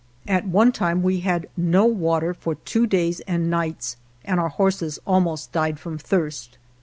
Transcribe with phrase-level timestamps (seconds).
[0.27, 4.97] At one time we had no water for two days and nights and our horses
[5.05, 6.57] almost died from thirst.